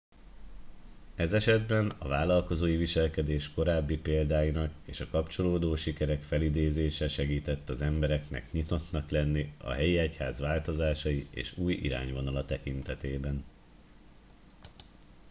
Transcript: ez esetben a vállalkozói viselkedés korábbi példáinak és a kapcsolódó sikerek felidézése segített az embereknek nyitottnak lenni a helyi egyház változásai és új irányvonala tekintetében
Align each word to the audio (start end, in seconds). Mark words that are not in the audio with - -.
ez 1.15 1.33
esetben 1.33 1.89
a 1.97 2.07
vállalkozói 2.07 2.75
viselkedés 2.75 3.51
korábbi 3.53 3.97
példáinak 3.97 4.71
és 4.85 4.99
a 4.99 5.07
kapcsolódó 5.09 5.75
sikerek 5.75 6.23
felidézése 6.23 7.07
segített 7.07 7.69
az 7.69 7.81
embereknek 7.81 8.51
nyitottnak 8.51 9.09
lenni 9.09 9.53
a 9.57 9.71
helyi 9.71 9.97
egyház 9.97 10.39
változásai 10.39 11.27
és 11.31 11.57
új 11.57 11.73
irányvonala 11.73 12.45
tekintetében 12.45 13.43